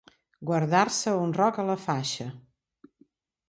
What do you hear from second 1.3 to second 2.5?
roc a la faixa.